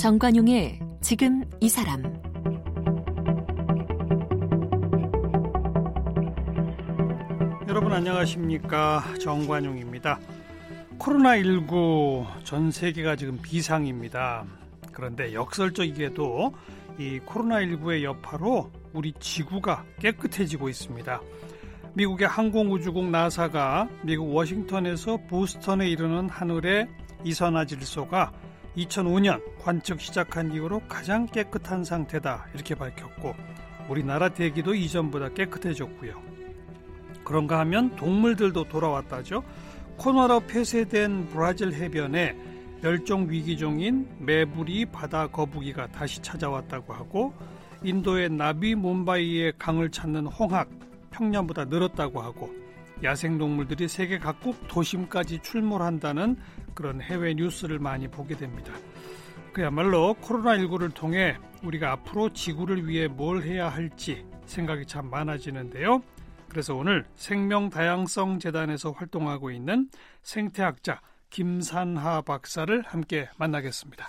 [0.00, 2.02] 정관용의 지금 이 사람
[7.68, 10.18] 여러분 안녕하십니까 정관용입니다.
[10.98, 14.46] 코로나19 전 세계가 지금 비상입니다.
[14.90, 16.54] 그런데 역설적이게도
[16.98, 21.20] 이 코로나19의 여파로 우리 지구가 깨끗해지고 있습니다.
[21.92, 26.88] 미국의 항공우주국 나사가 미국 워싱턴에서 보스턴에 이르는 하늘의
[27.22, 28.32] 이산화 질소가
[28.76, 33.34] 2005년 관측 시작한 이후로 가장 깨끗한 상태다 이렇게 밝혔고
[33.88, 36.22] 우리나라 대기도 이전보다 깨끗해졌고요.
[37.24, 39.42] 그런가 하면 동물들도 돌아왔다죠.
[39.96, 42.36] 코너로 폐쇄된 브라질 해변에
[42.80, 47.34] 멸종 위기종인 매부리 바다 거북이가 다시 찾아왔다고 하고
[47.82, 50.68] 인도의 나비 몬바이의 강을 찾는 홍학
[51.10, 52.50] 평년보다 늘었다고 하고
[53.02, 56.36] 야생동물들이 세계 각국 도심까지 출몰한다는
[56.74, 58.72] 그런 해외 뉴스를 많이 보게 됩니다.
[59.52, 66.02] 그야말로 코로나19를 통해 우리가 앞으로 지구를 위해 뭘 해야 할지 생각이 참 많아지는데요.
[66.48, 69.88] 그래서 오늘 생명다양성 재단에서 활동하고 있는
[70.22, 74.08] 생태학자 김산하 박사를 함께 만나겠습니다.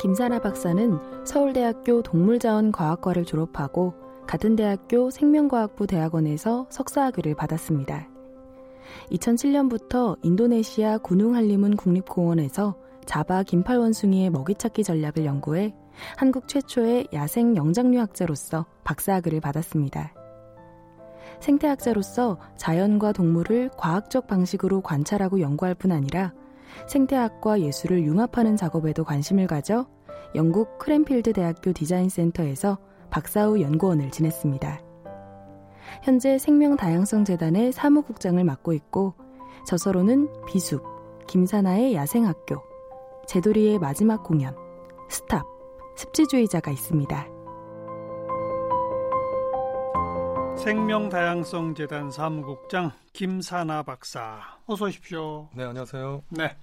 [0.00, 3.92] 김산하 박사는 서울대학교 동물자원과학과를 졸업하고
[4.26, 8.08] 같은 대학교 생명과학부 대학원에서 석사학위를 받았습니다.
[9.10, 11.00] 2007년부터 인도네시아
[11.34, 15.74] 할리문 국립공원에서 자바 긴팔원숭이의 먹이찾기 전략을 연구해
[16.16, 20.14] 한국 최초의 야생 영장류학자로서 박사학위를 받았습니다.
[21.40, 26.32] 생태학자로서 자연과 동물을 과학적 방식으로 관찰하고 연구할 뿐 아니라
[26.86, 29.86] 생태학과 예술을 융합하는 작업에도 관심을 가져
[30.34, 32.78] 영국 크랜필드 대학교 디자인 센터에서
[33.10, 34.80] 박사 후 연구원을 지냈습니다.
[36.02, 39.14] 현재 생명다양성재단의 사무국장을 맡고 있고
[39.66, 40.82] 저서로는 비숲,
[41.26, 42.62] 김산하의 야생학교,
[43.26, 44.54] 제돌이의 마지막 공연,
[45.08, 45.44] STOP,
[45.96, 47.26] 습지주의자가 있습니다.
[50.56, 55.48] 생명다양성재단 사무국장 김산하 박사, 어서 오십시오.
[55.54, 56.22] 네, 안녕하세요.
[56.30, 56.56] 네,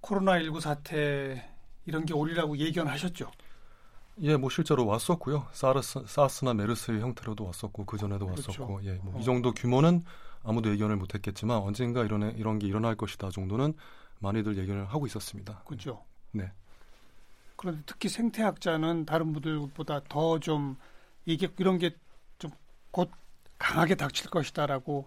[0.00, 1.51] 코로나 19 사태
[1.86, 3.30] 이런 게 오리라고 예견하셨죠?
[4.20, 5.48] 예, 뭐 실제로 왔었고요.
[5.52, 8.50] 사르스, 사스나 메르스의 형태로도 왔었고 그 전에도 그렇죠.
[8.52, 9.22] 왔었고, 예, 뭐이 어.
[9.22, 10.04] 정도 규모는
[10.44, 13.74] 아무도 예견을 못했겠지만 언젠가 이런 이런 게 일어날 것이다 정도는
[14.20, 15.62] 많이들 예견을 하고 있었습니다.
[15.64, 16.04] 그렇죠.
[16.32, 16.52] 네.
[17.56, 20.76] 그런데 특히 생태학자는 다른 분들보다 더 좀
[21.26, 21.90] 이게 이런 게
[22.38, 22.50] 좀
[22.90, 23.10] 곧
[23.58, 25.06] 강하게 닥칠 것이다라고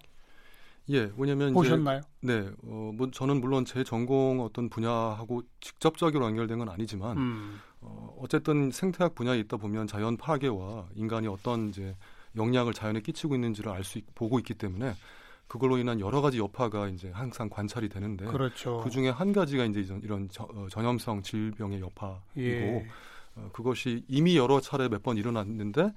[0.89, 2.01] 예, 왜냐면 보셨나요?
[2.23, 7.59] 이제, 네, 어, 뭐 저는 물론 제 전공 어떤 분야하고 직접적으로 연결된 건 아니지만 음.
[7.81, 11.95] 어, 어쨌든 생태학 분야에 있다 보면 자연 파괴와 인간이 어떤 이제
[12.35, 14.93] 영향을 자연에 끼치고 있는지를 알 수 보고 있기 때문에
[15.47, 18.81] 그걸로 인한 여러 가지 여파가 이제 항상 관찰이 되는데 그렇죠.
[18.83, 22.87] 그 중에 한 가지가 이제 이런 저, 어, 전염성 질병의 여파이고 예.
[23.35, 25.93] 어, 그것이 이미 여러 차례 몇 번 일어났는데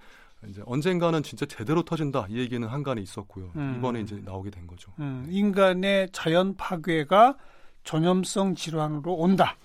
[0.47, 3.51] 이제 언젠가는 진짜 제대로 터진다 이 얘기는 한간에 있었고요.
[3.57, 3.75] 음.
[3.79, 4.93] 이번에 이제 나오게 된 거죠.
[5.01, 5.27] 음.
[5.29, 7.37] 인간의 자연 파괴가
[7.85, 9.57] 전염성 질환으로 온다.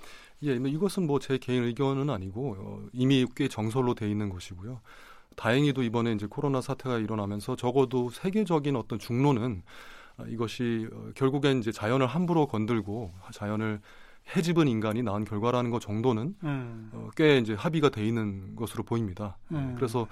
[0.42, 4.82] 예, 뭐 이것은 뭐 제 개인 의견은 아니고 어, 이미 꽤 정설로 돼 있는 것이고요.
[5.36, 9.64] 다행히도 이번에 이제 코로나 사태가 일어나면서 적어도 세계적인 어떤 중론은
[10.18, 13.80] 아, 이것이 어, 결국엔 이제 자연을 함부로 건들고 자연을
[14.36, 16.90] 해집은 인간이 낳은 결과라는 것 정도는 음.
[16.94, 19.38] 어, 꽤 이제 합의가 돼 있는 것으로 보입니다.
[19.52, 19.74] 음.
[19.76, 20.08] 그래서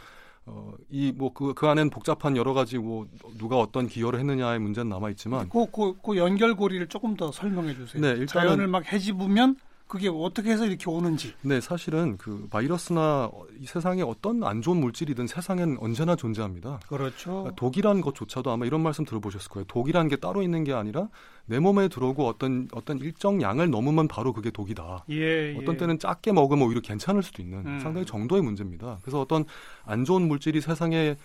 [0.46, 3.08] 어, 이, 뭐, 그, 그 안엔 복잡한 여러 가지, 뭐,
[3.38, 5.50] 누가 어떤 기여를 했느냐의 문제는 남아있지만.
[5.50, 8.02] 그, 그, 그 연결고리를 조금 더 설명해 주세요.
[8.02, 8.28] 네, 일단은.
[8.28, 9.58] 자연을 막 해집으면
[9.92, 11.34] 그게 어떻게 해서 이렇게 오는지.
[11.42, 13.30] 네, 사실은 그 바이러스나
[13.60, 16.80] 이 세상에 어떤 안 좋은 물질이든 세상엔 언제나 존재합니다.
[16.88, 17.30] 그렇죠.
[17.30, 19.66] 그러니까 독이란 것조차도 아마 이런 말씀 들어보셨을 거예요.
[19.68, 21.10] 독이란 게 따로 있는 게 아니라
[21.46, 25.04] 내 몸에 들어오고 어떤 어떤 일정 양을 넘으면 바로 그게 독이다.
[25.10, 25.80] 예, 어떤 예.
[25.80, 27.80] 때는 작게 먹으면 오히려 괜찮을 수도 있는 음.
[27.82, 29.00] 상당히 정도의 문제입니다.
[29.02, 29.44] 그래서 어떤
[29.84, 31.18] 안 좋은 물질이 세상에는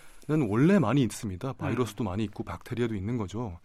[0.49, 1.53] 원래 많이 있습니다.
[1.53, 2.07] 바이러스도 음.
[2.07, 3.61] 많이 있고 박테리아도 있는 거죠.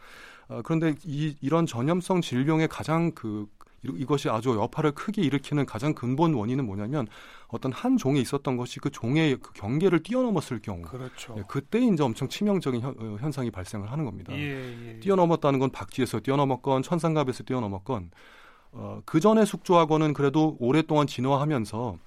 [0.47, 3.47] 아, 그런데 이, 이런 전염성 질병의 가장 그
[3.83, 7.07] 이것이 아주 여파를 크게 일으키는 가장 근본 원인은 뭐냐면
[7.47, 11.35] 어떤 한 종에 있었던 것이 그 종의 그 경계를 뛰어넘었을 경우 그렇죠.
[11.37, 14.33] 예, 그때 이제 엄청 치명적인 현, 어, 상이 발생을 하는 겁니다.
[14.33, 18.11] 예, 예, 뛰어넘었다는 건 박쥐에서 뛰어넘었건 천상갑에서 뛰어넘었건
[18.73, 21.97] 어, 그 전에 숙주하고는 그래도 오랫동안 진화하면서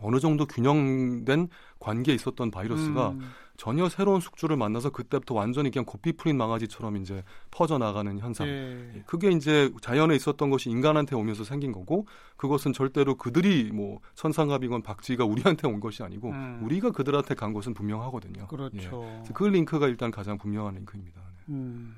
[0.00, 1.48] 어느 정도 균형된
[1.78, 3.30] 관계에 있었던 바이러스가 음.
[3.56, 8.46] 전혀 새로운 숙주를 만나서 그때부터 완전히 그냥 고삐 풀린 망아지처럼 이제 퍼져 나가는 현상.
[8.46, 9.02] 예.
[9.06, 12.06] 그게 이제 자연에 있었던 것이 인간한테 오면서 생긴 거고
[12.36, 16.60] 그것은 절대로 그들이 뭐 천상갑이건 박쥐가 우리한테 온 것이 아니고 음.
[16.64, 18.46] 우리가 그들한테 간 것은 분명하거든요.
[18.48, 19.04] 그렇죠.
[19.26, 19.32] 예.
[19.32, 21.22] 그 링크가 일단 가장 분명한 링크입니다.
[21.46, 21.54] 네.
[21.54, 21.96] 음.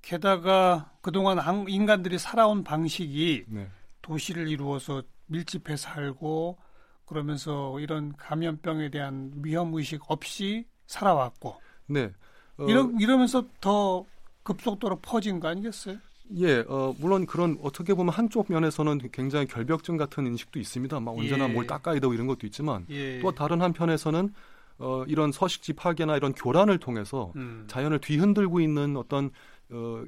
[0.00, 3.68] 게다가 그동안 한- 인간들이 살아온 방식이 네.
[4.02, 6.58] 도시를 이루어서 밀집해 살고
[7.10, 12.12] 그러면서 이런 감염병에 대한 위험 의식 없이 살아왔고 네.
[12.56, 14.04] 어, 이러, 이러면서 더
[14.44, 15.96] 급속도로 퍼진 거 아니겠어요?
[16.36, 21.00] 예, 어, 물론 그런 어떻게 보면 한쪽 면에서는 굉장히 결벽증 같은 인식도 있습니다.
[21.00, 21.52] 막 언제나 예.
[21.52, 23.18] 뭘 닦아야 되고 이런 것도 있지만 예.
[23.18, 24.32] 또 다른 한편에서는
[24.78, 27.64] 어, 이런 서식지 파괴나 이런 교란을 통해서 음.
[27.66, 29.30] 자연을 뒤흔들고 있는 어떤
[29.72, 30.04] 어,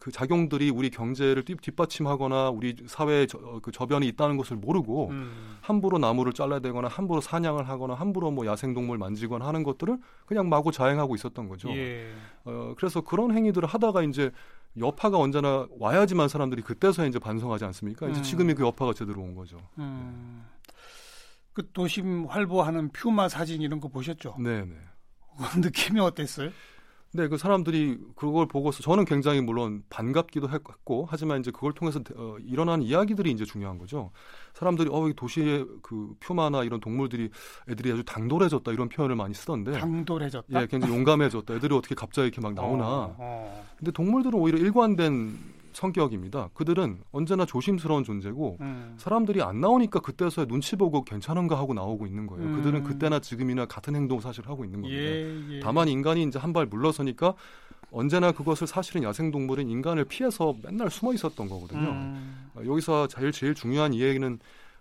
[0.00, 5.08] 그 작용들이 우리 경제를 뒷- 뒷받침하거나 우리 사회에 저, 어, 그 저변이 있다는 것을 모르고
[5.08, 5.56] 음.
[5.62, 9.96] 함부로 나무를 잘라대거나 함부로 사냥을 하거나 함부로 뭐 야생동물 만지거나 하는 것들을
[10.26, 11.70] 그냥 마구 자행하고 있었던 거죠.
[11.70, 12.12] 예.
[12.44, 14.30] 어, 그래서 그런 행위들을 하다가 이제
[14.76, 18.08] 여파가 언제나 와야지만 사람들이 그때서야 이제 반성하지 않습니까?
[18.10, 18.22] 이제 음.
[18.22, 19.58] 지금이 그 여파가 제대로 온 거죠.
[19.78, 20.44] 음.
[21.54, 24.36] 그 도심 활보하는 퓨마 사진 이런 거 보셨죠?
[24.38, 24.76] 네, 네.
[25.56, 26.50] 느낌이 어땠어요?
[27.12, 32.36] 네, 그 사람들이 그걸 보고서 저는 굉장히 물론 반갑기도 했고 하지만 이제 그걸 통해서 어,
[32.44, 34.10] 일어난 이야기들이 이제 중요한 거죠.
[34.52, 37.30] 사람들이 어, 이 도시의 그 퓨마나 이런 동물들이
[37.68, 40.62] 애들이 아주 당돌해졌다 이런 표현을 많이 쓰던데 당돌해졌다.
[40.62, 41.54] 예, 굉장히 용감해졌다.
[41.54, 42.84] 애들이 어떻게 갑자기 이렇게 막 나오나.
[42.84, 43.66] 어, 어.
[43.78, 46.50] 근데 동물들은 오히려 일관된 성격입니다.
[46.54, 48.94] 그들은 언제나 조심스러운 존재고 음.
[48.98, 52.46] 사람들이 안 나오니까 그때서야 눈치 보고 괜찮은가 하고 나오고 있는 거예요.
[52.48, 52.56] 음.
[52.56, 55.00] 그들은 그때나 지금이나 같은 행동 사실 하고 있는 겁니다.
[55.02, 55.60] 예, 예.
[55.60, 57.34] 다만 인간이 이제 한 발 물러서니까
[57.92, 61.88] 언제나 그것을 사실은 야생동물은 인간을 피해서 맨날 숨어 있었던 거거든요.
[61.90, 62.50] 음.
[62.54, 64.38] 어, 여기서 제일 제일 중요한 이 얘기는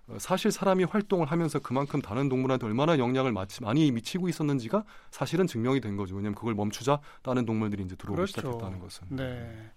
[0.08, 5.46] 어, 사실 사람이 활동을 하면서 그만큼 다른 동물한테 얼마나 영향을 마치, 많이 미치고 있었는지가 사실은
[5.46, 6.16] 증명이 된 거죠.
[6.16, 8.32] 왜냐하면 그걸 멈추자 다른 동물들이 이제 들어오기 그렇죠.
[8.32, 9.08] 시작했다는 것은.
[9.12, 9.72] 네.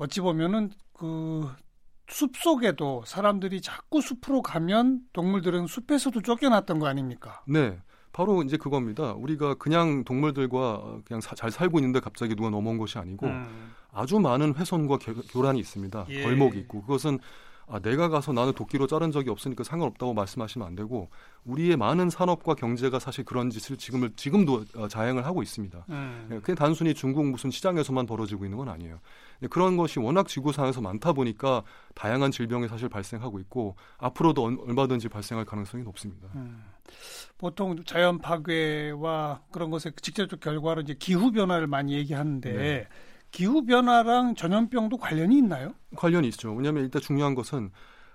[0.00, 1.42] 어찌 보면은 그
[2.12, 7.40] 숲 속에도 사람들이 자꾸 숲으로 가면 동물들은 숲에서도 쫓겨났던 거 아닙니까?
[7.46, 7.78] 네.
[8.12, 9.12] 바로 이제 그겁니다.
[9.12, 13.70] 우리가 그냥 동물들과 어, 그냥 사- 잘 살고 있는데 갑자기 누가 넘어온 것이 아니고 음.
[13.92, 16.06] 아주 많은 훼손과 겨- 교란이 있습니다.
[16.08, 16.22] 예.
[16.24, 17.20] 벌목이 있고 그것은
[17.72, 21.08] 아, 내가 가서 나는 도끼로 자른 적이 없으니까 상관없다고 말씀하시면 안 되고
[21.44, 25.86] 우리의 많은 산업과 경제가 사실 그런 짓을 지금을 지금도 어, 자행을 하고 있습니다.
[25.88, 26.28] 음.
[26.32, 28.98] 예, 그게 단순히 중국 무슨 시장에서만 벌어지고 있는 건 아니에요.
[29.50, 31.62] 그런 것이 워낙 지구상에서 많다 보니까
[31.94, 36.28] 다양한 질병이 사실 발생하고 있고 앞으로도 얼- 얼마든지 발생할 가능성이 높습니다.
[36.34, 36.62] 음.
[37.38, 42.88] 보통 자연 파괴와 그런 것의 직접적 결과로 이제 기후 변화를 많이 얘기하는데 네.
[43.30, 45.74] 기후 변화랑 전염병도 관련이 있나요?
[45.96, 46.52] 관련이 있죠.
[46.52, 47.70] 왜냐하면 일단 중요한 것은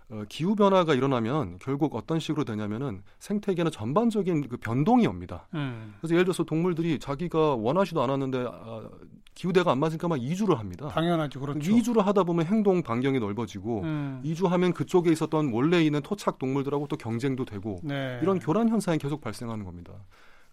[0.09, 5.47] 어, 기후 변화가 일어나면 결국 어떤 식으로 되냐면은 생태계는 전반적인 그 변동이 옵니다.
[5.55, 5.95] 음.
[5.99, 8.87] 그래서 예를 들어서 동물들이 자기가 원하지도 않았는데 아,
[9.33, 10.89] 기후대가 안 맞으니까 막 이주를 합니다.
[10.89, 11.71] 당연하죠, 그렇죠.
[11.71, 14.21] 이주를 하다 보면 행동 반경이 넓어지고 음.
[14.23, 18.19] 이주하면 그쪽에 있었던 원래 있는 토착 동물들하고 또 경쟁도 되고 네.
[18.21, 19.93] 이런 교란 현상이 계속 발생하는 겁니다.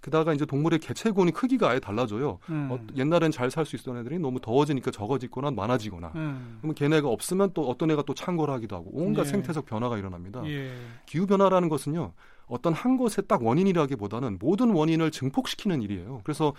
[0.02, 2.38] 게다가 이제 동물의 개체군이 크기가 아예 달라져요.
[2.50, 2.68] 음.
[2.70, 6.12] 어, 옛날엔 잘 살 수 있었던 애들이 너무 더워지니까 적어지거나 많아지거나.
[6.16, 6.58] 음.
[6.60, 9.26] 그러면 걔네가 없으면 또 어떤 애가 또 창궐하기도 하고 온갖 예.
[9.26, 10.42] 생태적 변화가 일어납니다.
[10.46, 10.72] 예.
[11.06, 12.12] 기후 변화라는 것은요
[12.46, 16.20] 어떤 한 것의 딱 원인이라기보다는 모든 원인을 증폭시키는 일이에요.
[16.24, 16.52] 그래서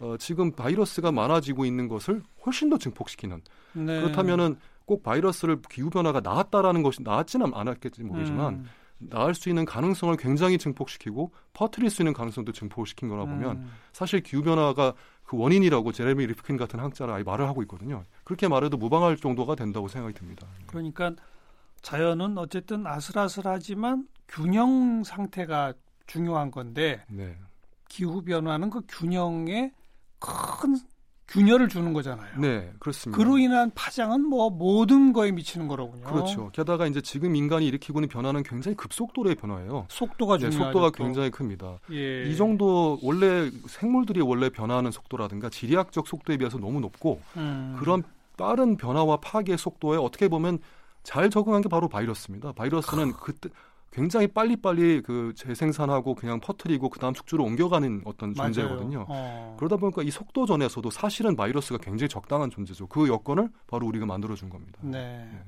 [0.00, 3.42] 어, 지금 바이러스가 많아지고 있는 것을 훨씬 더 증폭시키는
[3.74, 4.00] 네.
[4.00, 8.66] 그렇다면은 꼭 바이러스를 기후 변화가 나았다라는 것이 나았지는 않았겠지 모르지만 음.
[9.00, 13.72] 나을 수 있는 가능성을 굉장히 증폭시키고 퍼뜨릴 수 있는 가능성도 증폭시킨 거라 보면 음.
[13.92, 18.04] 사실 기후 변화가 그 원인이라고 제레미 리프킨 같은 학자는 아예 말을 하고 있거든요.
[18.24, 20.46] 그렇게 말해도 무방할 정도가 된다고 생각이 듭니다.
[20.66, 21.14] 그러니까
[21.82, 25.72] 자연은 어쨌든 아슬아슬하지만 균형 상태가
[26.06, 27.36] 중요한 건데 네.
[27.88, 29.72] 기후 변화는 그 균형에
[30.18, 30.76] 큰
[31.30, 32.28] 균열을 주는 거잖아요.
[32.38, 33.16] 네, 그렇습니다.
[33.16, 36.04] 그로 인한 파장은 뭐 모든 거에 미치는 거로군요.
[36.04, 36.50] 그렇죠.
[36.52, 39.86] 게다가 이제 지금 인간이 일으키고 있는 변화는 굉장히 급속도로의 변화예요.
[39.88, 40.64] 속도가 네, 중요하죠.
[40.64, 41.04] 속도가 또.
[41.04, 41.78] 굉장히 큽니다.
[41.92, 42.24] 예.
[42.24, 47.76] 이 정도 원래 생물들이 원래 변화하는 속도라든가 지리학적 속도에 비해서 너무 높고 음.
[47.78, 48.02] 그런
[48.36, 50.58] 빠른 변화와 파괴 속도에 어떻게 보면
[51.02, 52.52] 잘 적응한 게 바로 바이러스입니다.
[52.52, 53.48] 바이러스는 그때
[53.90, 58.34] 굉장히 빨리빨리 그 재생산하고 그냥 퍼뜨리고 그다음 숙주로 옮겨가는 어떤.
[58.34, 59.06] 존재거든요.
[59.08, 59.56] 어.
[59.58, 62.86] 그러다 보니까 이 속도전에서도 사실은 바이러스가 굉장히 적당한 존재죠.
[62.86, 64.78] 그 여건을 바로 우리가 만들어 준 겁니다.
[64.82, 65.28] 네.
[65.32, 65.44] 네.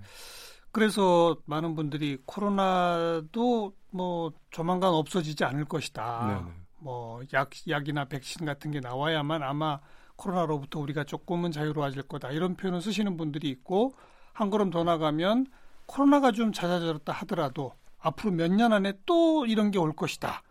[0.72, 6.26] 그래서 많은 분들이 코로나도 뭐 조만간 없어지지 않을 것이다.
[6.44, 6.56] 네, 네.
[6.78, 9.78] 뭐 약, 약이나 백신 같은 게 나와야만 아마
[10.16, 12.30] 코로나로부터 우리가 조금은 자유로워질 거다.
[12.30, 13.94] 이런 표현을 쓰시는 분들이 있고
[14.32, 15.46] 한 걸음 더 나가면
[15.86, 20.42] 코로나가 좀 잦아들었다 하더라도 앞으로 몇 년 안에 또 이런 게 올 것이다.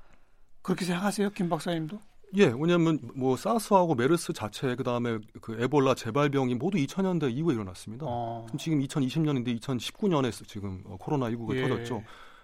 [0.62, 2.00] 그렇게 생각하세요, 김 박사님도?
[2.38, 8.06] 예, 왜냐하면 뭐 사스하고 메르스 자체 그다음에 그 에볼라 재발병이 모두 2000년대 이후에 일어났습니다.
[8.08, 8.46] 어.
[8.58, 11.62] 지금 2020년인데 2019년에 지금 코로나 19가 예.
[11.68, 12.04] 터졌죠.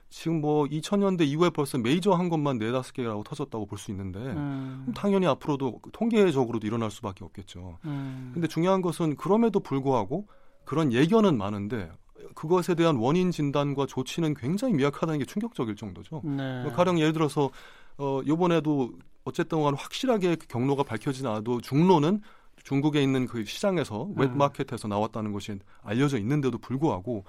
[0.10, 4.92] 지금 뭐 2000년대 이후에 벌써 메이저 한 것만 네다섯 개라고 터졌다고 볼 수 있는데 음.
[4.96, 7.78] 당연히 앞으로도 통계적으로도 일어날 수밖에 없겠죠.
[7.86, 8.32] 음.
[8.34, 10.28] 근데 중요한 것은 그럼에도 불구하고
[10.66, 11.90] 그런 예견은 많은데
[12.36, 16.22] 그것에 대한 원인 진단과 조치는 굉장히 미약하다는 게 충격적일 정도죠.
[16.24, 16.64] 네.
[16.64, 17.50] 뭐 가령 예를 들어서
[17.98, 18.92] 어 요번에도
[19.24, 22.22] 어쨌든 확실하게 그 경로가 밝혀지지 않아도 중로는
[22.64, 24.14] 중국에 있는 그 시장에서 음.
[24.18, 27.24] 웹마켓에서 나왔다는 것이 알려져 있는데도 불구하고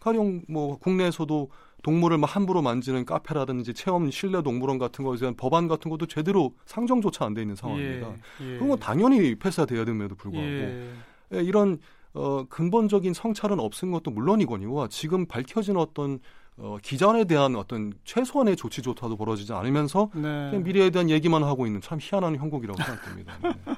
[0.00, 1.50] 가령 뭐 국내에서도
[1.82, 6.54] 동물을 막 함부로 만지는 카페라든지 체험 실내 동물원 같은 거에 대한 법안 같은 것도 제대로
[6.66, 8.08] 상정조차 안 돼 있는 상황입니다.
[8.40, 8.58] 예, 예.
[8.58, 10.92] 그건 당연히 폐쇄돼야 됨에도 불구하고 예.
[11.34, 11.42] 예.
[11.42, 11.78] 이런
[12.14, 16.20] 어, 근본적인 성찰은 없은 것도 물론이거니와 지금 밝혀진 어떤
[16.56, 20.56] 어, 기전에 대한 어떤 최소한의 조치조차도 벌어지지 않으면서 네.
[20.58, 23.36] 미래에 대한 얘기만 하고 있는 참 희한한 형국이라고 생각됩니다.
[23.42, 23.54] 네.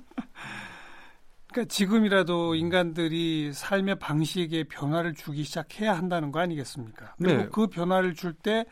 [1.52, 7.14] 그러니까 지금이라도 인간들이 삶의 방식에 변화를 주기 시작해야 한다는 거 아니겠습니까?
[7.18, 7.48] 그리고 네.
[7.50, 8.66] 그 변화를 줄 때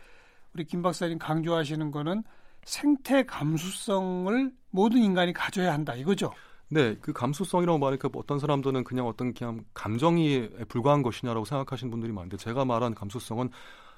[0.52, 2.22] 우리 김 박사님 강조하시는 거는
[2.64, 6.32] 생태 감수성을 모든 인간이 가져야 한다 이거죠.
[6.68, 12.36] 네, 그 감수성이라고 말하니까 어떤 사람들은 그냥 어떤 그냥 감정이 불과한 것이냐라고 생각하시는 분들이 많은데
[12.36, 13.50] 제가 말한 감수성은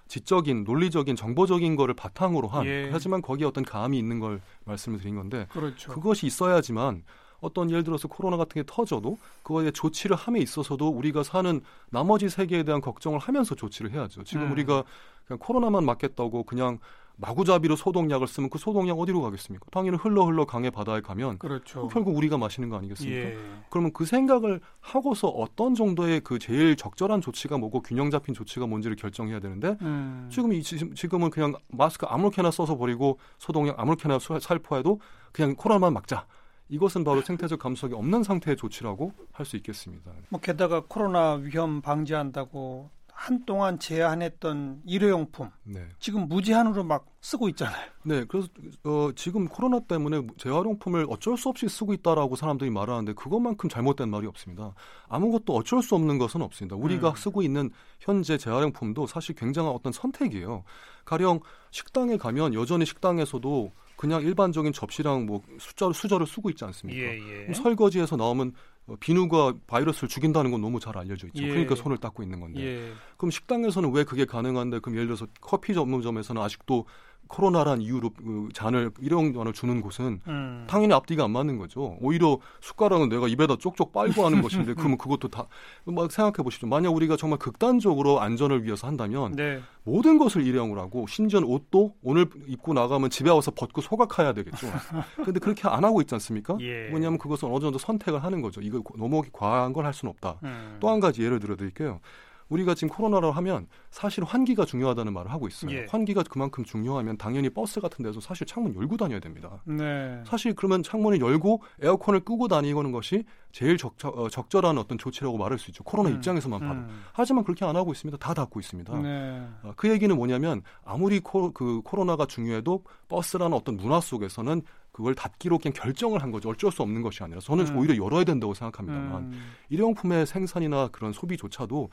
[0.09, 2.89] 지적인 논리적인 정보적인 거를 바탕으로 한 예.
[2.93, 5.91] 하지만 거기에 어떤 감이 있는 걸 말씀을 드린 건데 그렇죠.
[5.93, 7.03] 그것이 있어야지만
[7.41, 12.63] 어떤 예를 들어서 코로나 같은 게 터져도 그거에 조치를 함에 있어서도 우리가 사는 나머지 세계에
[12.63, 14.25] 대한 걱정을 하면서 조치를 해야죠.
[14.25, 14.53] 지금 음.
[14.53, 14.85] 우리가
[15.27, 16.79] 그냥 코로나만 맞겠다고 그냥
[17.17, 19.67] 마구잡이로 소독약을 쓰면 그 소독약 어디로 가겠습니까?
[19.71, 21.89] 당연히 흘러 흘러 강의 바다에 가면 그렇죠.
[21.89, 23.31] 결국 우리가 마시는 거 아니겠습니까?
[23.31, 23.39] 예.
[23.71, 28.97] 그러면 그 생각을 하고서 어떤 정도의 그 제일 적절한 조치가 뭐고 균형 잡힌 조치가 뭔지를
[28.97, 30.29] 결정해야 되는데 음.
[30.31, 35.01] 지금 이 지금은 그냥 마스크 아무렇게나 써서 버리고 소독약 아무렇게나 살포해도
[35.33, 36.27] 그냥 코로나만 막자.
[36.69, 40.11] 이것은 바로 생태적 감수성이 없는 상태의 조치라고 할 수 있겠습니다.
[40.31, 45.89] 뭐 게다가 코로나 위험 방지한다고 한동안 제한했던 일회용품 네.
[45.99, 47.91] 지금 무제한으로 막 쓰고 있잖아요.
[48.05, 48.47] 네, 그래서
[48.85, 54.27] 어, 지금 코로나 때문에 재활용품을 어쩔 수 없이 쓰고 있다라고 사람들이 말하는데 그것만큼 잘못된 말이
[54.27, 54.75] 없습니다.
[55.09, 56.77] 아무것도 어쩔 수 없는 것은 없습니다.
[56.77, 57.15] 우리가 음.
[57.17, 57.71] 쓰고 있는
[58.01, 60.63] 현재 재활용품도 사실 굉장한 어떤 선택이에요.
[61.07, 67.01] 가령 식당에 가면 여전히 식당에서도 그냥 일반적인 접시랑 뭐 숫자로 수저를 쓰고 있지 않습니까?
[67.01, 67.55] 예, 예.
[67.55, 68.53] 설거지에서 나오면 어,
[69.01, 71.43] 비누가 바이러스를 죽인다는 건 너무 잘 알려져 있죠.
[71.43, 71.49] 예.
[71.49, 72.61] 그러니까 손을 닦고 있는 건데.
[72.61, 72.93] 예.
[73.17, 76.87] 그럼 식당에서는 왜 그게 가능한데 그럼 예를 들어서 커피 전문점에서는 아직도
[77.29, 80.65] 코로나란 이유로 그 잔을 일회용 잔을 주는 곳은 음.
[80.69, 81.97] 당연히 앞뒤가 안 맞는 거죠.
[82.01, 85.47] 오히려 숟가락은 내가 입에다 쪽쪽 빨고 하는 것인데 그러면 그것도 다
[85.85, 86.69] 막 생각해 보십시오.
[86.69, 89.61] 만약 우리가 정말 극단적으로 안전을 위해서 한다면 네.
[89.85, 94.67] 모든 것을 일회용을 하고 심지어 옷도 오늘 입고 나가면 집에 와서 벗고 소각해야 되겠죠.
[95.25, 96.57] 근데 그렇게 안 하고 있지 않습니까?
[96.61, 96.91] 예.
[96.93, 98.61] 왜냐하면 그것은 어느 정도 선택을 하는 거죠.
[98.61, 100.39] 이거 너무 과한 걸 할 수는 없다.
[100.43, 100.77] 음.
[100.81, 102.01] 또한 가지 예를 들어 드릴게요.
[102.49, 105.73] 우리가 지금 코로나로 하면 사실 환기가 중요하다는 말을 하고 있어요.
[105.73, 105.87] 예.
[105.89, 109.63] 환기가 그만큼 중요하면 당연히 버스 같은 데서 사실 창문 열고 다녀야 됩니다.
[109.65, 110.23] 네.
[110.25, 115.59] 사실 그러면 창문을 열고 에어컨을 끄고 다니는 것이 제일 적, 어, 적절한 어떤 조치라고 말할
[115.59, 115.83] 수 있죠.
[115.83, 116.17] 코로나 음.
[116.17, 116.75] 입장에서만 봐도.
[116.75, 117.05] 음.
[117.13, 118.19] 하지만 그렇게 안 하고 있습니다.
[118.19, 118.97] 다 닫고 있습니다.
[119.01, 119.49] 네.
[119.63, 124.63] 어, 그 얘기는 뭐냐면 아무리 코, 그 코로나가 중요해도 버스라는 어떤 문화 속에서는
[124.93, 126.49] 그걸 닫기로 그냥 결정을 한 거죠.
[126.49, 127.79] 어쩔 수 없는 것이 아니라 저는 음.
[127.79, 129.53] 오히려 열어야 된다고 생각합니다만 음.
[129.69, 131.91] 일회용품의 생산이나 그런 소비조차도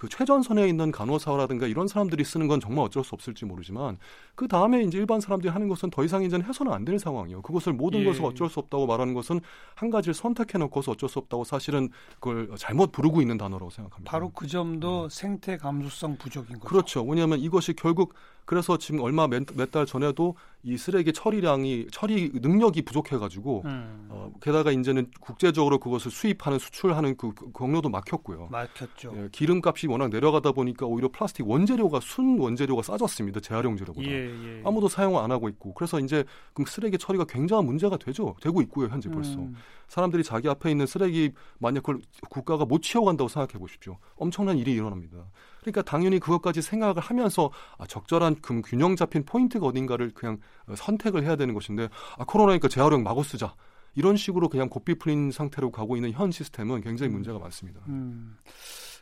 [0.00, 3.98] 그 최전선에 있는 간호사라든가 이런 사람들이 쓰는 건 정말 어쩔 수 없을지 모르지만
[4.34, 7.42] 그 다음에 이제 일반 사람들이 하는 것은 더 이상 이제는 해서는 안될 상황이에요.
[7.42, 8.04] 그것을 모든 예.
[8.06, 9.42] 것을 어쩔 수 없다고 말하는 것은
[9.74, 14.10] 한 가지를 선택해 놓고서 어쩔 수 없다고 사실은 그걸 잘못 부르고 있는 단어라고 생각합니다.
[14.10, 15.08] 바로 그 점도 음.
[15.10, 16.66] 생태 감수성 부족인 거죠.
[16.66, 17.04] 그렇죠.
[17.04, 23.62] 왜냐하면 이것이 결국 그래서 지금 얼마 몇 달 전에도 이 쓰레기 처리량이 처리 능력이 부족해가지고
[23.64, 24.06] 음.
[24.10, 28.48] 어, 게다가 이제는 국제적으로 그것을 수입하는 수출하는 그, 그 경로도 막혔고요.
[28.50, 29.12] 막혔죠.
[29.16, 33.40] 예, 기름값이 워낙 내려가다 보니까 오히려 플라스틱 원재료가 순 원재료가 싸졌습니다.
[33.40, 34.12] 재활용재료보다 예,
[34.58, 34.62] 예.
[34.64, 38.34] 아무도 사용을 안 하고 있고 그래서 이제 그럼 쓰레기 처리가 굉장한 문제가 되죠.
[38.42, 39.54] 되고 있고요 현재 벌써 음.
[39.90, 43.98] 사람들이 자기 앞에 있는 쓰레기 만약 그걸 국가가 못 치워간다고 생각해 보십시오.
[44.14, 45.26] 엄청난 일이 일어납니다.
[45.60, 51.24] 그러니까 당연히 그것까지 생각을 하면서 아, 적절한 금 균형 잡힌 포인트가 어딘가를 그냥 어, 선택을
[51.24, 53.56] 해야 되는 것인데 아, 코로나니까 재활용 마구 쓰자.
[53.96, 57.80] 이런 식으로 그냥 고삐 풀린 상태로 가고 있는 현 시스템은 굉장히 문제가 많습니다.
[57.88, 58.38] 음,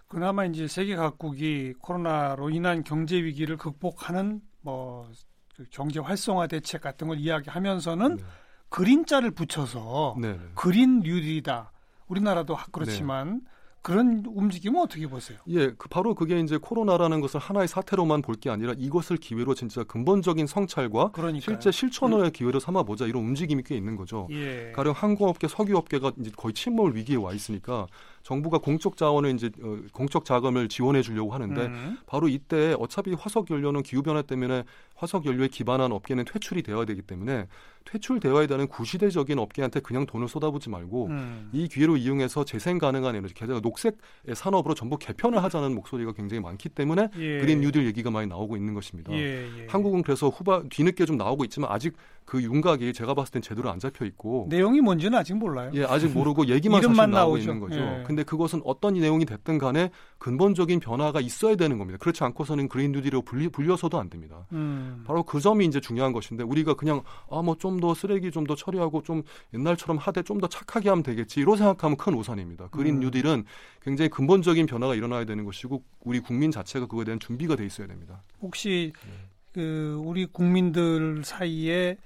[0.08, 7.18] 그나마 이제 세계 각국이 코로나로 인한 경제 위기를 극복하는 뭐그 경제 활성화 대책 같은 걸
[7.18, 8.22] 이야기하면서는 네.
[8.68, 10.38] 그린자를 붙여서 네.
[10.54, 11.72] 그린 뉴딜이다.
[12.08, 13.50] 우리나라도 그렇지만 네.
[13.80, 15.38] 그런 움직임은 어떻게 보세요?
[15.48, 19.82] 예, 그 바로 그게 이제 코로나라는 것을 하나의 사태로만 볼 게 아니라 이것을 기회로 진짜
[19.84, 21.40] 근본적인 성찰과 그러니까요.
[21.40, 24.28] 실제 실천의 기회로 삼아 보자 이런 움직임이 꽤 있는 거죠.
[24.30, 24.72] 예.
[24.74, 27.86] 가령 항공업계, 석유업계가 이제 거의 침몰 위기에 와 있으니까
[28.22, 31.98] 정부가 공적 자원을 이제 어, 공적 자금을 지원해 주려고 하는데 음.
[32.06, 37.02] 바로 이때 어차피 화석 연료는 기후 변화 때문에 화석 연료에 기반한 업계는 퇴출이 되어야 되기
[37.02, 37.46] 때문에
[37.84, 41.48] 퇴출되어야 되는 구시대적인 업계한테 그냥 돈을 쏟아부지 말고 음.
[41.52, 43.96] 이 기회로 이용해서 재생 가능한 에너지, 게다가 녹색
[44.32, 47.38] 산업으로 전부 개편을 하자는 목소리가 굉장히 많기 때문에 예.
[47.40, 49.12] 그린 뉴딜 얘기가 많이 나오고 있는 것입니다.
[49.12, 49.66] 예, 예.
[49.68, 51.94] 한국은 그래서 후바 뒤늦게 좀 나오고 있지만 아직
[52.28, 55.70] 그 윤곽이 제가 봤을 땐 제대로 안 잡혀 있고 내용이 뭔지는 아직 몰라요.
[55.72, 57.38] 예, 아직 모르고 얘기만 사실 나오고 나오죠.
[57.40, 57.80] 있는 거죠.
[57.80, 58.04] 예.
[58.06, 61.96] 근데 그것은 어떤 내용이 됐든 간에 근본적인 변화가 있어야 되는 겁니다.
[61.98, 64.46] 그렇지 않고서는 그린 뉴딜로 불리, 불려서도 안 됩니다.
[64.52, 65.04] 음.
[65.06, 68.54] 바로 그 점이 이제 중요한 것인데 우리가 그냥 아 뭐 좀 더 쓰레기 좀 더
[68.54, 69.22] 처리하고 좀
[69.54, 72.68] 옛날처럼 하되 좀 더 착하게 하면 되겠지 이런 생각하면 큰 오산입니다.
[72.68, 73.00] 그린 음.
[73.00, 73.44] 뉴딜은
[73.80, 78.22] 굉장히 근본적인 변화가 일어나야 되는 것이고 우리 국민 자체가 그거에 대한 준비가 돼 있어야 됩니다.
[78.42, 79.12] 혹시 네.
[79.54, 81.96] 그 우리 국민들 사이에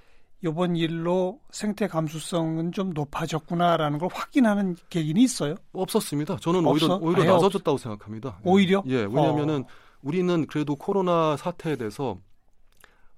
[0.44, 5.54] 이번 일로 생태 감수성은 좀 높아졌구나라는 걸 확인하는 계기는 있어요?
[5.72, 6.36] 없었습니다.
[6.40, 6.96] 저는 없어?
[6.96, 8.38] 오히려 오히려 낮아졌다고 생각합니다.
[8.44, 8.50] 예.
[8.50, 8.82] 오히려?
[8.86, 9.66] 예, 왜냐하면은 어.
[10.02, 12.18] 우리는 그래도 코로나 사태에 대해서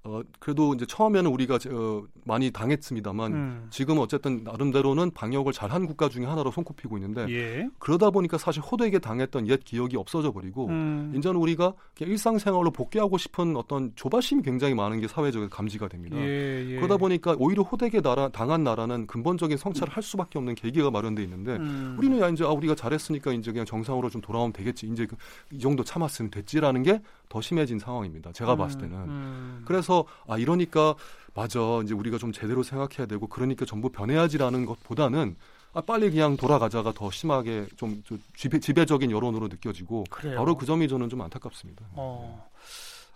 [0.05, 3.67] 어 그래도 이제 처음에는 우리가 어, 많이 당했습니다만 음.
[3.71, 7.67] 지금 어쨌든 나름대로는 방역을 잘한 국가 중에 하나로 손꼽히고 있는데 예.
[7.79, 11.11] 그러다 보니까 사실 호되게 당했던 옛 기억이 없어져 버리고 음.
[11.15, 16.17] 이제는 우리가 일상생활로 복귀하고 싶은 어떤 조바심이 굉장히 많은 게 사회적으로 감지가 됩니다.
[16.17, 16.75] 예, 예.
[16.75, 21.55] 그러다 보니까 오히려 호되게 나라, 당한 나라는 근본적인 성찰을 할 수밖에 없는 계기가 마련돼 있는데
[21.55, 21.95] 음.
[21.97, 25.15] 우리는 야 이제 아 우리가 잘했으니까 이제 그냥 정상으로 좀 돌아오면 되겠지 이제 그,
[25.51, 28.31] 이 정도 참았으면 됐지라는 게 더 심해진 상황입니다.
[28.31, 29.63] 제가 음, 봤을 때는 음.
[29.95, 30.95] 그래서 아 이러니까
[31.33, 35.35] 맞아 이제 우리가 좀 제대로 생각해야 되고 그러니까 전부 변해야지라는 것보다는
[35.73, 40.37] 아 빨리 그냥 돌아가자가 더 심하게 좀, 좀 지배, 지배 적인 여론으로 느껴지고 그래요.
[40.37, 41.85] 바로 그 점이 저는 좀 안타깝습니다.
[41.93, 42.49] 어.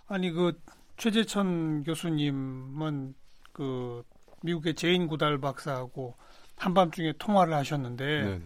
[0.08, 0.58] 아니 그
[0.96, 3.14] 최재천 교수님은
[3.52, 4.02] 그
[4.42, 6.14] 미국의 제인 구달 박사하고
[6.56, 8.40] 한밤중에 통화를 하셨는데 네.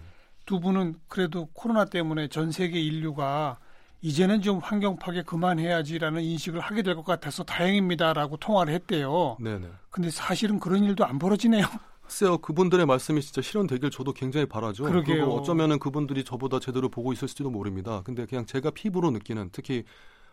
[0.47, 3.58] 두 분은 그래도 코로나 때문에 전 세계 인류가
[4.04, 9.38] 이제는 좀 환경 파괴 그만해야지라는 인식을 하게 될 것 같아서 다행입니다라고 통화를 했대요.
[9.40, 9.67] 네네.
[9.88, 11.64] 근데 사실은 그런 일도 안 벌어지네요.
[12.04, 14.84] 글쎄요, 그분들의 말씀이 진짜 실현되길 저도 굉장히 바라죠.
[14.84, 15.17] 그러게요.
[15.25, 18.02] 그리고 어쩌면은 그분들이 저보다 제대로 보고 있을지도 모릅니다.
[18.04, 19.84] 근데 그냥 제가 피부로 느끼는 특히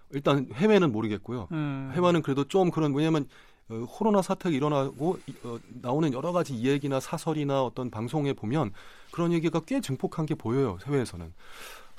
[0.09, 1.47] 일단 해외는 모르겠고요.
[1.53, 1.93] 음.
[1.95, 3.25] 해외는 그래도 좀 그런 왜냐하면
[3.69, 8.73] 어, 코로나 사태가 일어나고 이- 어, 나오는 여러 가지 이야기나 사설이나 어떤 방송에 보면
[9.11, 10.77] 그런 얘기가 꽤 증폭한 게 보여요.
[10.85, 11.33] 해외에서는.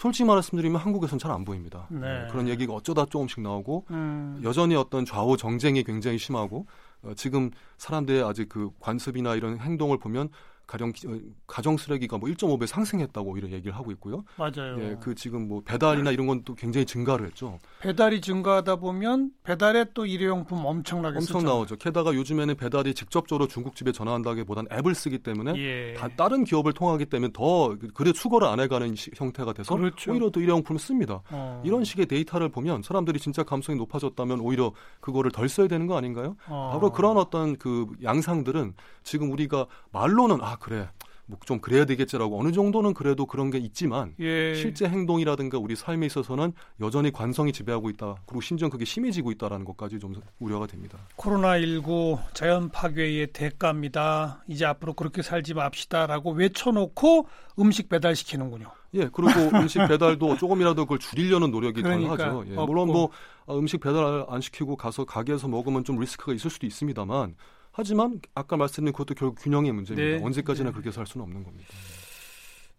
[0.02, 1.86] 솔직히 말씀드리면 한국에서는 잘안 보입니다.
[1.88, 2.26] 네.
[2.32, 4.40] 그런 얘기가 어쩌다 조금씩 나오고 음.
[4.42, 6.66] 여전히 어떤 좌우 정쟁이 굉장히 심하고
[7.04, 10.30] 어, 지금 사람들의 아직 그 관습이나 이런 행동을 보면
[10.66, 14.24] 가령 기- 어, 가정 쓰레기가 뭐 1.5배 상승했다고 오히려 얘기를 하고 있고요.
[14.36, 14.76] 맞아요.
[14.80, 17.58] 예, 그 지금 뭐 배달이나 이런 건 또 굉장히 증가를 했죠.
[17.80, 21.48] 배달이 증가하다 보면 배달에 또 일회용품 엄청나게 엄청 쓰잖아요.
[21.48, 21.76] 나오죠.
[21.76, 25.94] 게다가 요즘에는 배달이 직접적으로 중국집에 전화한다기보다는 앱을 쓰기 때문에 예.
[25.94, 30.10] 다, 다른 기업을 통하기 때문에 더 그래 수거를 안 해가는 시- 형태가 돼서 그렇죠.
[30.12, 31.22] 오히려 또 일회용품을 씁니다.
[31.30, 31.62] 어.
[31.64, 36.34] 이런 식의 데이터를 보면 사람들이 진짜 감성이 높아졌다면 오히려 그거를 덜 써야 되는 거 아닌가요?
[36.48, 36.70] 어.
[36.72, 40.88] 바로 그런 어떤 그 양상들은 지금 우리가 말로는 아 그래
[41.26, 44.54] 뭐 좀 그래야 되겠지라고 어느 정도는 그래도 그런 게 있지만 예.
[44.54, 48.16] 실제 행동이라든가 우리 삶에 있어서는 여전히 관성이 지배하고 있다.
[48.26, 50.98] 그리고 심지어 그게 심해지고 있다라는 것까지 좀 우려가 됩니다.
[51.16, 54.44] 코로나 19 자연 파괴의 대가입니다.
[54.48, 57.26] 이제 앞으로 그렇게 살지 맙시다라고 외쳐놓고
[57.58, 58.70] 음식 배달 시키는군요.
[58.94, 62.44] 예, 그리고 음식 배달도 조금이라도 그걸 줄이려는 노력이 그러니까, 덜하죠.
[62.50, 62.54] 예.
[62.54, 63.10] 물론 뭐
[63.46, 67.34] 아, 음식 배달 안 시키고 가서 가게에서 먹으면 좀 리스크가 있을 수도 있습니다만
[67.72, 70.18] 하지만 아까 말씀드린 그것도 결국 균형의 문제입니다.
[70.18, 70.24] 네.
[70.24, 70.72] 언제까지나 네.
[70.72, 71.68] 그렇게 살 수는 없는 겁니다.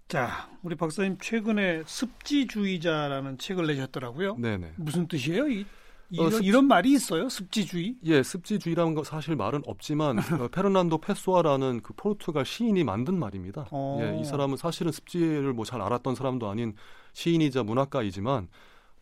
[0.07, 4.35] 자, 우리 박사님 최근에 습지주의자라는 책을 내셨더라고요.
[4.37, 4.73] 네네.
[4.77, 5.47] 무슨 뜻이에요?
[5.49, 5.65] 이,
[6.11, 7.27] 이런, 어, 습지- 이런 말이 있어요?
[7.29, 7.95] 습지주의?
[8.05, 13.65] 예, 습지주의라는 거 사실 말은 없지만 어, 페르난도 페소아라는 그 포르투갈 시인이 만든 말입니다.
[13.71, 13.97] 어.
[14.01, 16.75] 예, 이 사람은 사실은 습지를 뭐 잘 알았던 사람도 아닌
[17.13, 18.47] 시인이자 문학가이지만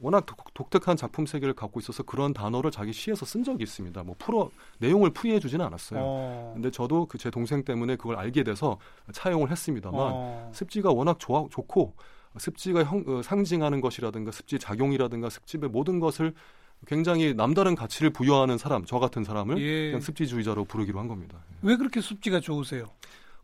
[0.01, 4.03] 워낙 독, 독특한 작품 세계를 갖고 있어서 그런 단어를 자기 시에서 쓴 적이 있습니다.
[4.03, 5.99] 뭐 풀어 내용을 풀이해 주지는 않았어요.
[6.03, 6.51] 어.
[6.55, 8.79] 근데 저도 그 제 동생 때문에 그걸 알게 돼서
[9.13, 10.51] 차용을 했습니다만 어.
[10.55, 11.93] 습지가 워낙 좋아, 좋고
[12.37, 16.33] 습지가 형, 어, 상징하는 것이라든가 습지 작용이라든가 습지의 모든 것을
[16.87, 19.85] 굉장히 남다른 가치를 부여하는 사람, 저 같은 사람을 예.
[19.89, 21.37] 그냥 습지주의자로 부르기로 한 겁니다.
[21.51, 21.55] 예.
[21.61, 22.85] 왜 그렇게 습지가 좋으세요?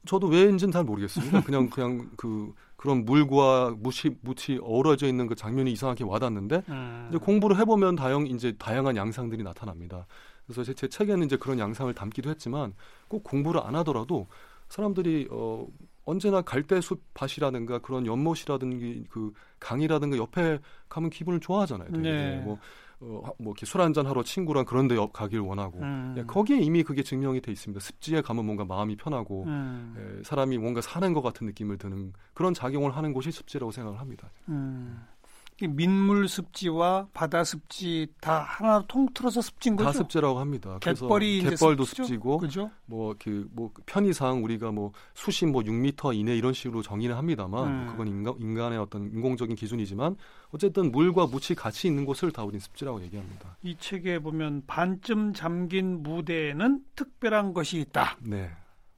[0.07, 1.41] 저도 왜인지는 잘 모르겠습니다.
[1.43, 7.07] 그냥 그냥 그 그런 물과 무시 무치 어우러져 있는 그 장면이 이상하게 와닿는데 음.
[7.09, 10.07] 이제 공부를 해보면 다양 이제 다양한 양상들이 나타납니다.
[10.45, 12.73] 그래서 제, 제 책에는 이제 그런 양상을 담기도 했지만
[13.07, 14.27] 꼭 공부를 안 하더라도
[14.69, 15.67] 사람들이 어
[16.05, 21.91] 언제나 갈대숲 밭이라든가 그런 연못이라든가 그 강이라든가 옆에 가면 기분을 좋아하잖아요.
[21.91, 22.01] 되게.
[22.01, 22.37] 네.
[22.37, 22.57] 뭐,
[22.99, 26.15] 어, 뭐 이렇게 술 한잔 하러 친구랑 그런 데 가길 원하고 음.
[26.17, 27.79] 예, 거기에 이미 그게 증명이 돼 있습니다.
[27.79, 29.95] 습지에 가면 뭔가 마음이 편하고 음.
[29.97, 34.31] 예, 사람이 뭔가 사는 것 같은 느낌을 드는 그런 작용을 하는 곳이 습지라고 생각을 합니다.
[34.49, 35.05] 음.
[35.59, 39.85] 이 민물 습지와 바다 습지 다 하나 통틀어서 습지인 거죠?
[39.85, 40.77] 다 습지라고 합니다.
[40.79, 41.83] 그래서 갯벌이 이제 갯벌도?
[41.83, 42.69] 습지고 그죠?
[42.85, 47.87] 뭐그 뭐 편의상 우리가 뭐 수심 뭐 6m 이내 이런 식으로 정의는 합니다만 음.
[47.87, 50.15] 그건 인간, 인간의 어떤 인공적인 기준이지만
[50.51, 53.57] 어쨌든 물과 묻이 같이 있는 곳을 다 우린 습지라고 얘기합니다.
[53.63, 58.17] 이 책에 보면 반쯤 잠긴 무대에는 특별한 것이 있다.
[58.21, 58.51] 네,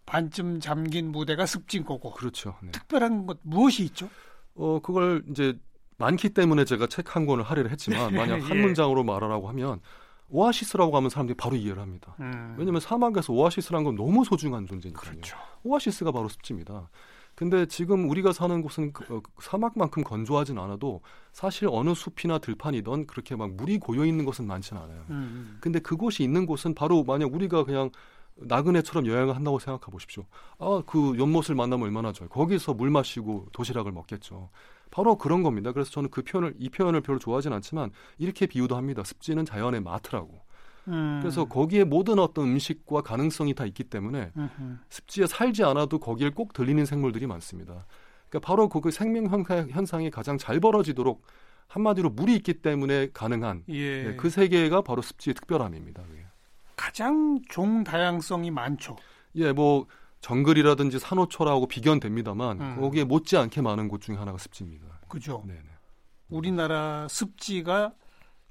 [0.05, 2.11] 반쯤 잠긴 무대가 습지인 거고.
[2.11, 2.55] 그렇죠.
[2.61, 2.71] 네.
[2.71, 4.09] 특별한 것 무엇이 있죠?
[4.55, 5.57] 어 그걸 이제
[5.99, 8.61] 많기 때문에 제가 책 한 권을 할애를 했지만 만약 한 예.
[8.61, 9.79] 문장으로 말하라고 하면
[10.29, 12.15] 오아시스라고 하면 사람들이 바로 이해를 합니다.
[12.19, 12.55] 음.
[12.57, 15.11] 왜냐하면 사막에서 오아시스라는 건 너무 소중한 존재니까요.
[15.11, 15.37] 그렇죠.
[15.63, 16.89] 오아시스가 바로 습지입니다.
[17.33, 23.35] 근데 지금 우리가 사는 곳은 그, 어, 사막만큼 건조하진 않아도 사실 어느 숲이나 들판이든 그렇게
[23.35, 25.05] 막 물이 고여 있는 곳은 많지는 않아요.
[25.09, 25.57] 음.
[25.61, 27.89] 근데 그곳이 있는 곳은 바로 만약 우리가 그냥
[28.35, 30.25] 나그네처럼 여행을 한다고 생각해 보십시오.
[30.59, 32.29] 아, 그 연못을 만나면 얼마나 좋아요.
[32.29, 34.49] 거기서 물 마시고 도시락을 먹겠죠.
[34.91, 35.71] 바로 그런 겁니다.
[35.71, 39.03] 그래서 저는 그 표현을 이 표현을 별로 좋아하진 않지만 이렇게 비유도 합니다.
[39.03, 40.41] 습지는 자연의 마트라고.
[40.87, 41.19] 음.
[41.21, 44.77] 그래서 거기에 모든 어떤 음식과 가능성이 다 있기 때문에 음흠.
[44.89, 47.85] 습지에 살지 않아도 거기에 꼭 들리는 생물들이 많습니다.
[48.29, 51.21] 그러니까 바로 그 생명 현상- 현상이 가장 잘 벌어지도록
[51.67, 54.03] 한마디로 물이 있기 때문에 가능한 예.
[54.03, 56.01] 네, 그 세계가 바로 습지의 특별함입니다.
[56.75, 58.95] 가장 종 다양성이 많죠.
[59.35, 59.85] 예, 뭐
[60.21, 62.81] 정글이라든지 산호초라고 비견됩니다만 음.
[62.81, 65.01] 거기에 못지않게 많은 곳 중에 하나가 습지입니다.
[65.07, 65.43] 그죠?
[65.47, 65.69] 네, 네.
[66.29, 67.93] 우리나라 습지가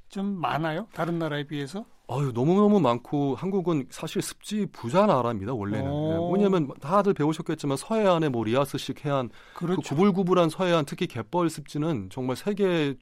[0.09, 0.89] 좀 많아요?
[0.93, 1.85] 다른 나라에 비해서?
[2.11, 6.13] 아유 너무너무 많고 한국은 사실 습지 부자 나라입니다 원래는 오.
[6.13, 9.83] 예, 뭐냐면 다들 배우셨겠지만 서해안의 뭐 리아스식 해안 그 그렇죠.
[9.83, 12.97] 구불구불한 서해안 특히 갯벌 습지는 정말 세계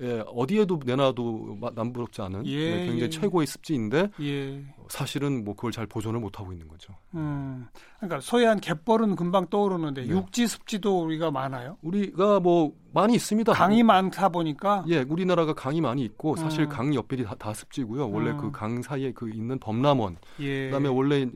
[0.00, 3.08] 에 어디에도 내놔도 마- 남부럽지 않은 예, 네, 굉장히 예.
[3.10, 4.64] 최고의 습지인데 예.
[4.88, 6.94] 사실은 뭐 그걸 잘 보존을 못 하고 있는 거죠.
[7.14, 7.66] 음.
[7.98, 10.08] 그러니까 서해안 갯벌은 금방 떠오르는데 네.
[10.08, 11.76] 육지 습지도 우리가 많아요.
[11.82, 13.52] 우리가 뭐 많이 있습니다.
[13.52, 16.68] 강이 많다 보니까 예, 우리나라가 강이 많이 있고 사실 음.
[16.68, 18.08] 강 옆이 다, 다 습지고요.
[18.08, 18.38] 원래 음.
[18.38, 20.66] 그강 사이에 그 있는 범람원, 예.
[20.66, 21.28] 그다음에 원래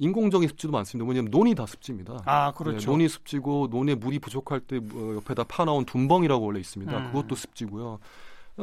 [0.00, 1.04] 인공적인 습지도 많습니다.
[1.04, 2.22] 뭐냐면 논이 다 습지입니다.
[2.24, 2.78] 아, 그렇죠.
[2.78, 6.98] 네, 논이 습지고 논에 물이 부족할 때 어, 옆에다 파나온 둔벙이라고 원래 있습니다.
[6.98, 7.06] 음.
[7.12, 7.98] 그것도 습지고요.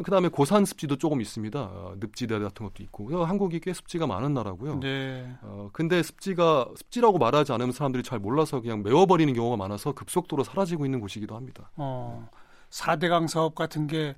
[0.04, 1.60] 그다음에 고산 습지도 조금 있습니다.
[1.60, 3.23] 어, 늪지대 같은 것도 있고.
[3.23, 4.80] 한국이 꽤 습지가 많은 나라고요.
[4.80, 5.32] 네.
[5.43, 10.86] 어, 근데 습지가 습지라고 말하지 않으면 사람들이 잘 몰라서 그냥 메워버리는 경우가 많아서 급속도로 사라지고
[10.86, 11.71] 있는 곳이기도 합니다.
[11.76, 12.30] 어.
[12.71, 14.15] 4대강 사업 같은 게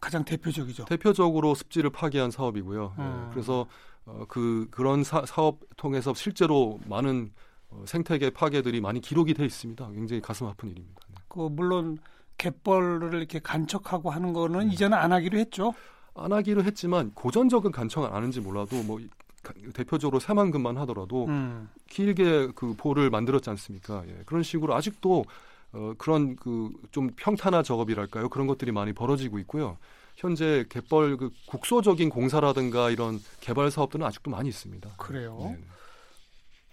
[0.00, 0.86] 가장 대표적이죠.
[0.86, 2.94] 대표적으로 습지를 파괴한 사업이고요.
[2.98, 3.28] 예, 음.
[3.32, 3.66] 그래서
[4.10, 7.30] 어, 그 그런 사, 사업 통해서 실제로 많은
[7.70, 9.90] 어, 생태계 파괴들이 많이 기록이 돼 있습니다.
[9.92, 11.00] 굉장히 가슴 아픈 일입니다.
[11.08, 11.14] 네.
[11.28, 11.98] 그 물론
[12.38, 14.74] 갯벌을 이렇게 간척하고 하는 거는 네.
[14.74, 15.74] 이제는 안 하기로 했죠.
[16.14, 19.00] 안 하기로 했지만 고전적인 안 하는지 몰라도 뭐
[19.72, 21.68] 대표적으로 새만금만 하더라도 음.
[21.88, 24.02] 길게 그 보를 만들었지 않습니까?
[24.06, 25.24] 예, 그런 식으로 아직도
[25.72, 28.28] 어, 그런 그 좀 평탄화 작업이랄까요?
[28.28, 29.78] 그런 것들이 많이 벌어지고 있고요.
[30.20, 34.96] 현재 갯벌 그 국소적인 공사라든가 이런 개발 사업들은 아직도 많이 있습니다.
[34.98, 35.38] 그래요?
[35.40, 35.58] 네.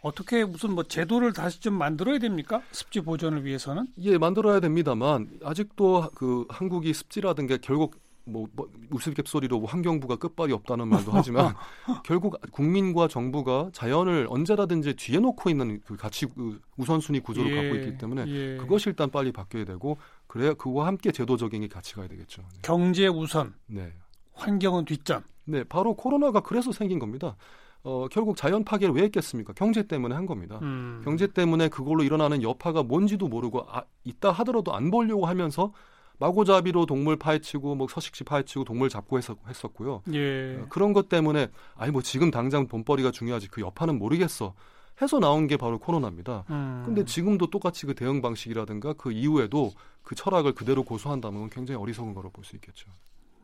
[0.02, 2.62] 어떻게 무슨 뭐 제도를 다시 좀 만들어야 됩니까?
[2.72, 3.88] 습지 보존을 위해서는?
[4.00, 7.96] 예, 만들어야 됩니다만 아직도 그 한국이 습지라든가 결국
[8.28, 11.56] 뭐, 뭐 우스갯소리로 뭐 환경부가 끝발이 없다는 말도 하지만
[12.06, 17.98] 결국 국민과 정부가 자연을 언제라든지 뒤에 놓고 있는 그 가치 그 우선순위 구조를 갖고 있기
[17.98, 18.58] 때문에 예.
[18.58, 22.42] 그것이 일단 빨리 바뀌어야 되고 그래야 그와 함께 제도적인 게 같이 가야 되겠죠.
[22.42, 22.60] 네.
[22.62, 23.94] 경제 우선, 네.
[24.34, 25.24] 환경은 뒷전.
[25.46, 27.38] 네, 바로 코로나가 그래서 생긴 겁니다.
[27.84, 29.54] 어, 결국 자연 파괴를 왜 했겠습니까?
[29.54, 30.60] 경제 때문에 한 겁니다.
[30.62, 31.02] 음.
[31.06, 35.72] 경제 때문에 그걸로 일어나는 여파가 뭔지도 모르고 아, 있다 하더라도 안 보려고 하면서
[36.20, 40.02] 마구잡이로 동물 파헤치고 뭐 서식지 파헤치고 동물 잡고 했었, 했었고요.
[40.14, 40.58] 예.
[40.58, 44.54] 어, 그런 것 때문에 아니 뭐 지금 당장 돈벌이가 중요하지 그 여파는 모르겠어
[45.02, 46.46] 해서 나온 게 바로 코로나입니다.
[46.50, 46.84] 음.
[46.86, 52.32] 근데 지금도 똑같이 그 대응 방식이라든가 그 이후에도 그 철학을 그대로 고수한다면 굉장히 어리석은 거로
[52.32, 52.90] 볼 수 있겠죠.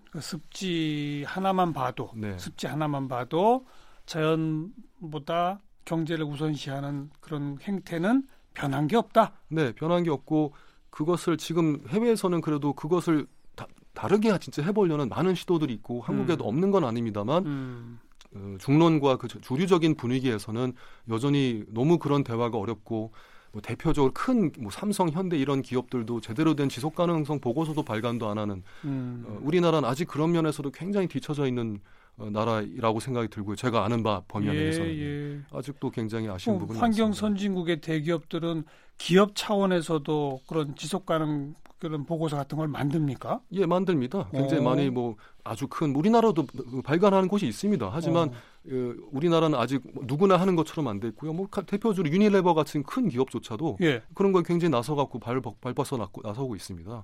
[0.09, 2.38] 그 습지 하나만 봐도 네.
[2.38, 3.65] 습지 하나만 봐도
[4.05, 9.33] 자연보다 경제를 우선시하는 그런 행태는 변한 게 없다.
[9.49, 10.53] 네, 변한 게 없고
[10.93, 13.25] 그것을 지금 해외에서는 그래도 그것을
[13.56, 16.49] 다, 다르게 진짜 해보려는 많은 시도들이 있고 한국에도 음.
[16.49, 17.99] 없는 건 아닙니다만 음.
[18.36, 20.73] 어, 중론과 그 주류적인 분위기에서는
[21.10, 23.12] 여전히 너무 그런 대화가 어렵고
[23.53, 28.38] 뭐 대표적으로 큰 뭐 삼성, 현대 이런 기업들도 제대로 된 지속 가능성 보고서도 발간도 안
[28.38, 29.25] 하는 음.
[29.27, 31.79] 어, 우리나라는 아직 그런 면에서도 굉장히 뒤처져 있는
[32.17, 33.56] 어, 나라라고 생각이 들고요.
[33.56, 35.41] 제가 아는 바 범위 예, 내에서는 예.
[35.51, 37.27] 아직도 굉장히 아쉬운 어, 부분이 환경 많습니다.
[37.27, 38.63] 선진국의 대기업들은
[38.97, 43.41] 기업 차원에서도 그런 지속 가능 그런 보고서 같은 걸 만듭니까?
[43.51, 44.29] 예, 만듭니다.
[44.32, 44.69] 굉장히 어.
[44.69, 46.45] 많이 뭐 아주 큰 우리나라도
[46.86, 47.89] 발간하는 곳이 있습니다.
[47.91, 48.34] 하지만 어.
[48.71, 51.34] 어, 우리나라는 아직 누구나 하는 것처럼 안 돼 있고요.
[51.34, 54.01] 뭐 가- 대표적으로 유니레버 같은 큰 기업조차도 예.
[54.13, 57.03] 그런 걸 굉장히 나서 갖고 발 발벗어 나고 나서고 있습니다.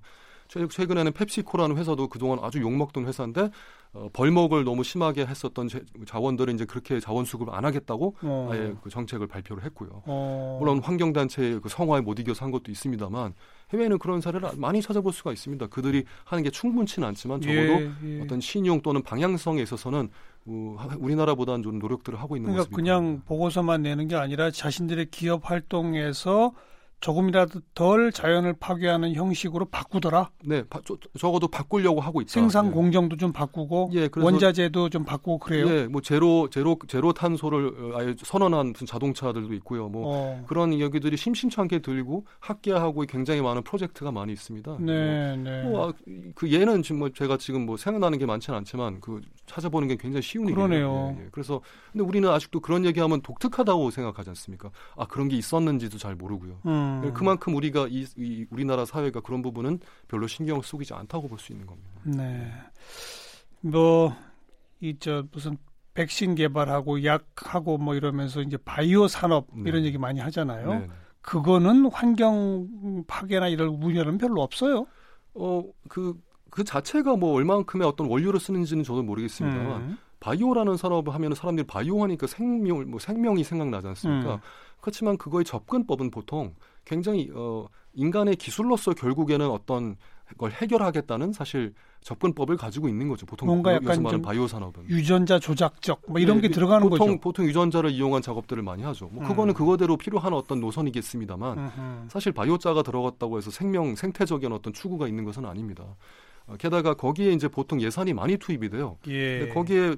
[0.49, 3.49] 최- 최근에는 펩시코라는 회사도 그동안 아주 욕먹던 회사인데
[3.93, 8.49] 어, 벌목을 너무 심하게 했었던 제- 자원들을 이제 그렇게 자원 수급을 안 하겠다고 어.
[8.51, 10.01] 아예 그 정책을 발표를 했고요.
[10.05, 10.57] 어.
[10.59, 13.33] 물론 환경단체의 그 성화에 못 이겨서 한 것도 있습니다만
[13.73, 15.67] 해외에는 그런 사례를 많이 찾아볼 수가 있습니다.
[15.67, 18.21] 그들이 하는 게 충분치는 않지만 적어도 예, 예.
[18.21, 20.09] 어떤 신용 또는 방향성에 있어서는
[20.97, 23.21] 우리나라보다는 좀 노력들을 하고 있는 그러니까 모습이 그냥.
[23.25, 26.53] 보고서만 내는 게 아니라 자신들의 기업 활동에서
[27.01, 30.31] 조금이라도 덜 자연을 파괴하는 형식으로 바꾸더라.
[30.45, 32.29] 네, 바- 저- 적어도 바꾸려고 하고 있다.
[32.31, 32.71] 생산 예.
[32.71, 35.67] 공정도 좀 바꾸고 예, 원자재도 좀 바꾸고 그래요.
[35.69, 39.87] 예, 뭐 제로 제로 제로 탄소를 어, 아예 선언한 자동차들도 있고요.
[39.87, 40.43] 뭐 어.
[40.47, 44.77] 그런 이야기들이 심심찮게 들리고 학계하고 굉장히 많은 프로젝트가 많이 있습니다.
[44.81, 45.63] 네, 네.
[45.63, 45.93] 뭐, 아,
[46.35, 50.21] 그 예는 지금 뭐 제가 지금 뭐 생각나는 게 많지는 않지만 그 찾아보는 게 굉장히
[50.21, 51.15] 쉬운 그러네요.
[51.17, 51.27] 예, 예.
[51.31, 51.61] 그래서
[51.93, 54.69] 근데 우리는 아직도 그런 얘기하면 독특하다고 생각하지 않습니까?
[54.97, 56.59] 아 그런 게 있었는지도 잘 모르고요.
[56.65, 56.88] 음.
[57.13, 61.65] 그만큼 우리가 이, 이 우리나라 사회가 그런 부분은 별로 신경을 쓰지 않다고 볼 수 있는
[61.65, 61.89] 겁니다.
[62.03, 62.51] 네.
[63.61, 64.15] 뭐,
[64.79, 65.57] 이, 저, 무슨,
[65.93, 69.63] 백신 개발하고 약하고 뭐 이러면서 이제 바이오 산업 네.
[69.69, 70.73] 이런 얘기 많이 하잖아요.
[70.73, 70.87] 네.
[71.21, 74.85] 그거는 환경 파괴나 이런 우려는 별로 없어요.
[75.33, 76.17] 어, 그,
[76.49, 79.97] 그 자체가 뭐 얼만큼의 어떤 원료를 쓰는지는 저도 모르겠습니다만 음.
[80.21, 84.35] 바이오라는 산업을 하면 사람들이 바이오 하니까 생명, 뭐 생명이 생각나지 않습니까?
[84.35, 84.39] 음.
[84.79, 86.55] 그렇지만 그거의 접근법은 보통
[86.93, 89.95] 굉장히 어, 인간의 기술로서 결국에는 어떤
[90.37, 93.25] 걸 해결하겠다는 사실 접근법을 가지고 있는 거죠.
[93.27, 94.89] 보통 뭔가 요- 약간 말하는 좀 바이오 산업은.
[94.89, 97.19] 유전자 조작적 뭐 이런 네, 게 들어가는 보통, 거죠.
[97.19, 99.07] 보통 유전자를 이용한 작업들을 많이 하죠.
[99.11, 99.55] 뭐 그거는 음.
[99.55, 102.07] 그거대로 필요한 어떤 노선이겠습니다만 음흠.
[102.09, 105.83] 사실 바이오자가 들어갔다고 해서 생명 생태적인 어떤 추구가 있는 것은 아닙니다.
[106.47, 108.97] 어, 게다가 거기에 이제 보통 예산이 많이 투입이 돼요.
[109.07, 109.39] 예.
[109.39, 109.95] 근데 거기에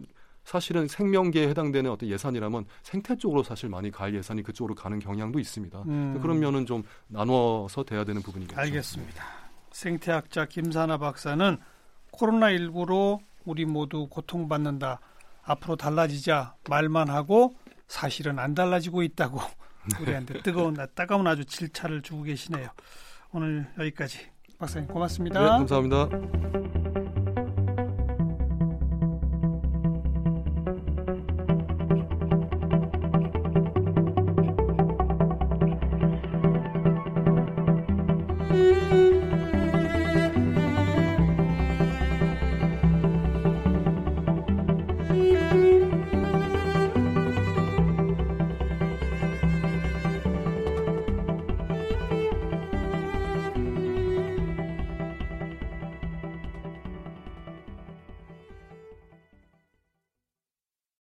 [0.52, 5.84] 사실은 생명계에 해당되는 어떤 예산이라면 생태 쪽으로 사실 많이 갈 예산이 그쪽으로 가는 경향도 있습니다.
[5.84, 6.20] 음.
[6.22, 8.60] 그런 면은 좀 나눠서 돼야 되는 부분이겠죠.
[8.60, 9.24] 알겠습니다.
[9.72, 11.58] 생태학자 김사나 박사는
[12.12, 15.00] 코로나19로 우리 모두 고통받는다.
[15.44, 17.56] 앞으로 달라지자 말만 하고
[17.88, 19.40] 사실은 안 달라지고 있다고
[20.02, 22.68] 우리한테 뜨거운 따가운 아주 질차를 주고 계시네요.
[23.32, 24.20] 오늘 여기까지
[24.60, 25.40] 박사님 네, 고맙습니다.
[25.40, 26.10] 감사합니다.